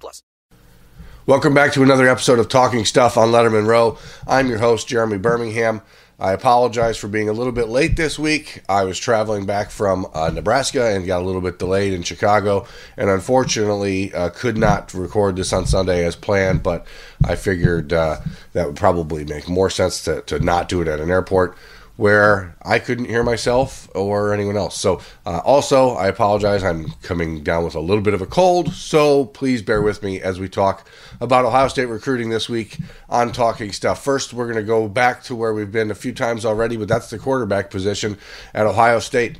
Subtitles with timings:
[0.00, 0.22] plus.
[1.26, 3.96] Welcome back to another episode of Talking Stuff on Lettermen Row.
[4.26, 5.80] I'm your host, Jeremy Birmingham.
[6.18, 8.62] I apologize for being a little bit late this week.
[8.68, 12.66] I was traveling back from uh, Nebraska and got a little bit delayed in Chicago,
[12.96, 16.62] and unfortunately uh, could not record this on Sunday as planned.
[16.62, 16.86] But
[17.24, 18.20] I figured uh,
[18.52, 21.56] that would probably make more sense to, to not do it at an airport
[21.96, 24.76] where I couldn't hear myself or anyone else.
[24.76, 26.64] So, uh, also, I apologize.
[26.64, 30.20] I'm coming down with a little bit of a cold, so please bear with me
[30.20, 30.88] as we talk
[31.20, 34.02] about Ohio State recruiting this week on Talking Stuff.
[34.02, 36.88] First, we're going to go back to where we've been a few times already, but
[36.88, 38.18] that's the quarterback position
[38.52, 39.38] at Ohio State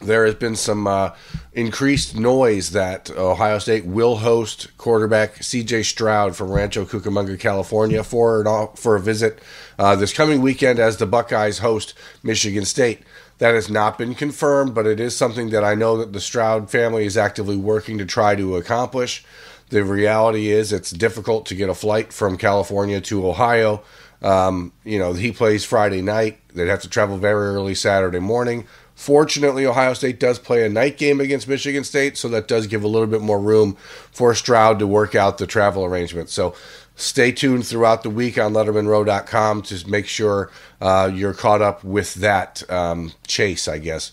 [0.00, 1.14] there has been some uh,
[1.52, 5.82] increased noise that Ohio State will host quarterback C.J.
[5.82, 9.40] Stroud from Rancho Cucamonga, California, for an, for a visit
[9.78, 13.02] uh, this coming weekend as the Buckeyes host Michigan State.
[13.38, 16.70] That has not been confirmed, but it is something that I know that the Stroud
[16.70, 19.24] family is actively working to try to accomplish.
[19.70, 23.82] The reality is, it's difficult to get a flight from California to Ohio.
[24.22, 26.40] Um, you know, he plays Friday night.
[26.54, 28.66] They'd have to travel very early Saturday morning.
[28.98, 32.82] Fortunately, Ohio State does play a night game against Michigan State, so that does give
[32.82, 33.76] a little bit more room
[34.10, 36.30] for Stroud to work out the travel arrangement.
[36.30, 36.52] So
[36.96, 42.14] stay tuned throughout the week on LettermenRow.com to make sure uh, you're caught up with
[42.14, 44.10] that um, chase, I guess.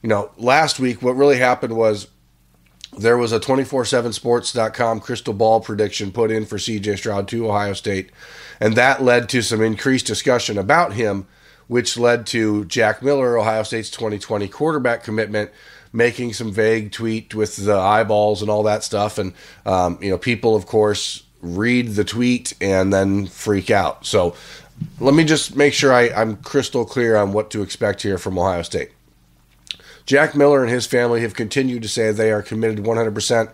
[0.00, 2.08] You know, last week, what really happened was
[2.96, 8.08] there was a 247sports.com crystal ball prediction put in for CJ Stroud to Ohio State,
[8.58, 11.26] and that led to some increased discussion about him
[11.72, 15.50] which led to Jack Miller, Ohio State's 2020 quarterback commitment,
[15.90, 19.16] making some vague tweet with the eyeballs and all that stuff.
[19.16, 19.32] And,
[19.64, 24.04] um, you know, people, of course, read the tweet and then freak out.
[24.04, 24.36] So
[25.00, 28.38] let me just make sure I, I'm crystal clear on what to expect here from
[28.38, 28.90] Ohio State.
[30.04, 33.50] Jack Miller and his family have continued to say they are committed 100%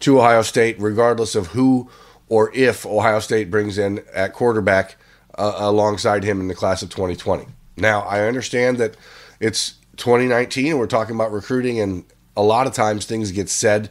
[0.00, 1.90] to Ohio State, regardless of who
[2.30, 4.96] or if Ohio State brings in at quarterback
[5.36, 7.46] uh, alongside him in the class of 2020.
[7.80, 8.96] Now, I understand that
[9.40, 12.04] it's 2019 and we're talking about recruiting, and
[12.36, 13.90] a lot of times things get said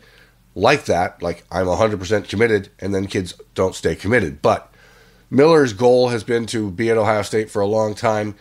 [0.55, 4.41] like that, like I'm 100% committed, and then kids don't stay committed.
[4.41, 4.71] But
[5.29, 8.35] Miller's goal has been to be at Ohio State for a long time.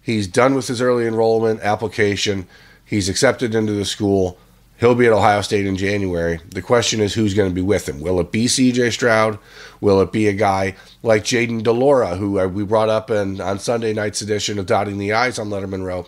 [0.00, 2.46] He's done with his early enrollment application,
[2.84, 4.38] he's accepted into the school.
[4.80, 6.40] He'll be at Ohio State in January.
[6.48, 8.00] The question is who's going to be with him.
[8.00, 9.38] Will it be CJ Stroud?
[9.82, 13.42] Will it be a guy like Jayden de Laura, who uh, we brought up in,
[13.42, 16.06] on Sunday night's edition of Dotting the I's on Lettermen Row?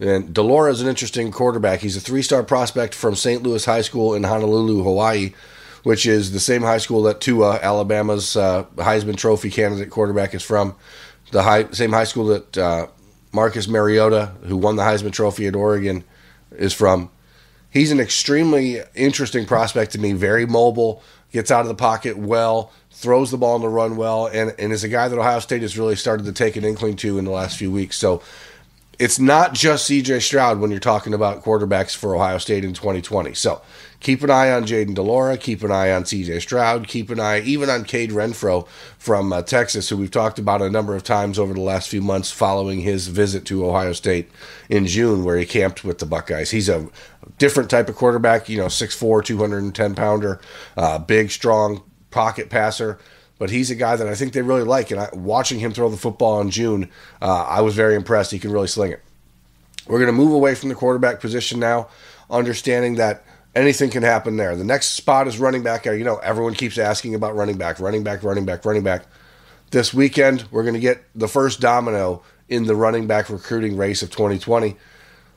[0.00, 1.78] And de Laura is an interesting quarterback.
[1.78, 3.44] He's a three star prospect from St.
[3.44, 5.32] Louis High School in Honolulu, Hawaii,
[5.84, 10.42] which is the same high school that Tua, Alabama's uh, Heisman Trophy candidate quarterback, is
[10.42, 10.74] from.
[11.30, 12.86] The high, same high school that uh,
[13.32, 16.02] Marcus Mariota, who won the Heisman Trophy at Oregon,
[16.50, 17.10] is from
[17.74, 20.14] he's an extremely interesting prospect to me.
[20.14, 21.02] Very mobile,
[21.32, 24.72] gets out of the pocket well, throws the ball in the run well, and, and
[24.72, 27.26] is a guy that Ohio State has really started to take an inkling to in
[27.26, 27.96] the last few weeks.
[27.96, 28.22] So
[28.98, 33.34] it's not just CJ Stroud when you're talking about quarterbacks for Ohio State in 2020.
[33.34, 33.60] So
[34.00, 37.18] keep an eye on Jayden de Laura, keep an eye on CJ Stroud, keep an
[37.18, 38.68] eye even on Cade Renfro
[38.98, 42.02] from uh, Texas, who we've talked about a number of times over the last few
[42.02, 44.30] months following his visit to Ohio State
[44.68, 46.50] in June, where he camped with the Buckeyes.
[46.50, 46.88] He's a
[47.38, 50.40] different type of quarterback, you know, 6'4, 210 pounder,
[50.76, 52.98] uh, big, strong pocket passer
[53.38, 54.90] but he's a guy that I think they really like.
[54.90, 56.90] And I, watching him throw the football in June,
[57.20, 58.30] uh, I was very impressed.
[58.30, 59.02] He can really sling it.
[59.86, 61.88] We're going to move away from the quarterback position now,
[62.30, 63.24] understanding that
[63.54, 64.56] anything can happen there.
[64.56, 65.84] The next spot is running back.
[65.84, 69.04] You know, everyone keeps asking about running back, running back, running back, running back.
[69.70, 74.02] This weekend, we're going to get the first domino in the running back recruiting race
[74.02, 74.76] of 2020.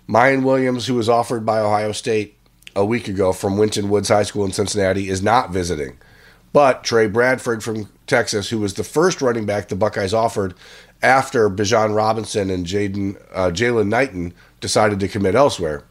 [0.07, 2.37] Miyan Williams, who was offered by Ohio State
[2.75, 5.97] a week ago from Winton Woods High School in Cincinnati, is not visiting.
[6.53, 10.53] But Trey Bradford from Texas, who was the first running back the Buckeyes offered
[11.01, 15.83] after Bijan Robinson and Jaden uh, Jaylan Knighton decided to commit elsewhere,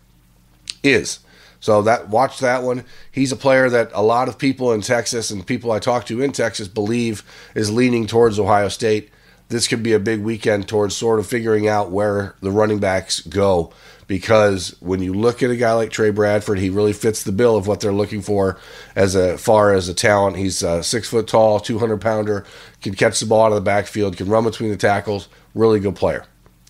[0.82, 1.20] is.
[1.60, 2.84] So that watch that one.
[3.10, 6.20] He's a player that a lot of people in Texas and people I talk to
[6.20, 7.22] in Texas believe
[7.54, 9.10] is leaning towards Ohio State.
[9.48, 13.20] this could be a big weekend towards sort of figuring out where the running backs
[13.20, 13.72] go
[14.06, 17.56] because when you look at a guy like Trey Bradford, he really fits the bill
[17.56, 18.58] of what they're looking for
[18.94, 20.36] as a far as a talent.
[20.36, 22.44] He's a six foot tall, 200 pounder,
[22.82, 25.96] can catch the ball out of the backfield, can run between the tackles, really good
[25.96, 26.24] player.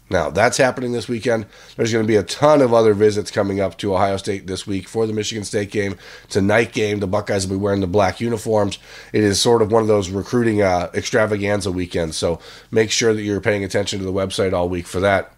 [0.09, 1.47] Now, that's happening this weekend.
[1.77, 4.65] There's going to be a ton of other visits coming up to Ohio State this
[4.65, 5.97] week for the Michigan State game.
[6.25, 7.00] It's a night game.
[7.00, 8.79] The Buckeyes will be wearing the black uniforms.
[9.12, 12.17] It is sort of one of those recruiting uh, extravaganza weekends.
[12.17, 12.38] So
[12.71, 15.33] make sure that you're paying attention to the website all week for that.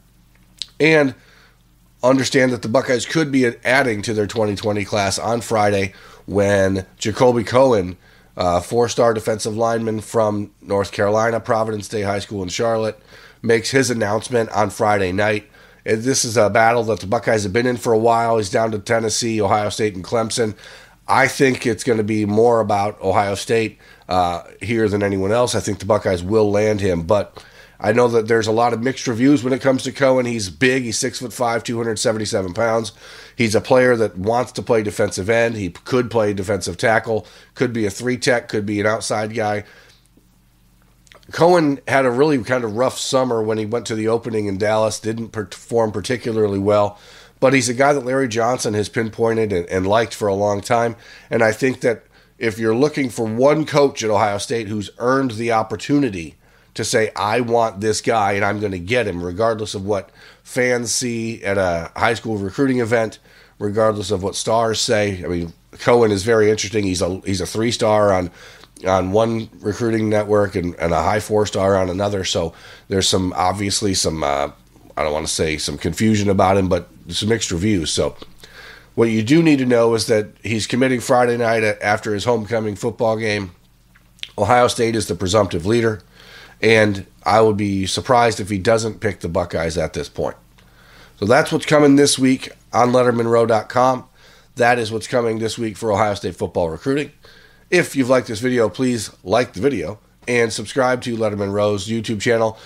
[0.79, 1.15] And
[2.03, 5.93] understand that the Buckeyes could be adding to their 2020 class on Friday
[6.27, 7.97] when Jacolbe Cowan,
[8.37, 13.01] uh, four star defensive lineman from North Carolina, Providence Day High School in Charlotte,
[13.43, 15.49] makes his announcement on Friday night.
[15.85, 18.37] This is a battle that the Buckeyes have been in for a while.
[18.37, 20.55] He's down to Tennessee, Ohio State, and Clemson.
[21.07, 23.79] I think it's going to be more about Ohio State
[24.09, 25.55] uh, here than anyone else.
[25.55, 27.43] I think the Buckeyes will land him, but
[27.81, 30.27] I know that there's a lot of mixed reviews when it comes to Cowan.
[30.27, 30.83] He's big.
[30.83, 32.93] He's six foot five, 277 pounds.
[33.37, 35.55] He's a player that wants to play defensive end.
[35.55, 37.27] He could play defensive tackle.
[37.55, 38.49] Could be a three tech.
[38.49, 39.65] Could be an outside guy.
[41.31, 44.59] Cowan had a really kind of rough summer when he went to the opening in
[44.59, 44.99] Dallas.
[44.99, 46.99] Didn't perform particularly well,
[47.39, 50.63] but he's a guy that Larry Johnson has pinpointed and, and liked for a long
[50.63, 50.97] time.
[51.31, 52.05] And I think that
[52.39, 56.38] if you're looking for one coach at Ohio State who's earned the opportunity
[56.79, 60.11] to say, I want this guy and I'm going to get him, regardless of what
[60.43, 63.19] fans see at a high school recruiting event,
[63.59, 65.23] regardless of what stars say.
[65.25, 66.85] I mean, Cowan is very interesting.
[66.85, 68.31] He's a he's a three star on
[68.87, 72.25] on one recruiting network and, and a high four star on another.
[72.25, 72.55] So
[72.89, 74.51] there's some obviously some uh,
[74.97, 77.91] I don't want to say some confusion about him, but some mixed reviews.
[77.91, 78.17] So
[78.95, 82.77] what you do need to know is that he's committing Friday night after his homecoming
[82.77, 83.53] football game.
[84.37, 86.03] Ohio State is the presumptive leader,
[86.61, 90.37] and I would be surprised if he doesn't pick the Buckeyes at this point.
[91.19, 94.09] So that's what's coming this week on LettermenRow.com.
[94.57, 97.13] That is what's coming this week for Ohio State football recruiting.
[97.71, 102.21] If you've liked this video, please like the video and subscribe to Lettermen Row's YouTube
[102.21, 102.59] channel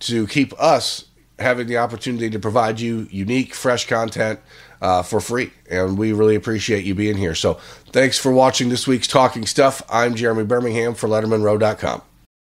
[0.00, 1.04] to keep us
[1.38, 4.40] having the opportunity to provide you unique, fresh content
[4.80, 5.52] uh, for free.
[5.70, 7.34] And we really appreciate you being here.
[7.34, 7.54] So
[7.90, 9.82] thanks for watching this week's Talking Stuff.
[9.88, 12.02] I'm Jeremy Birmingham for LettermenRow.com.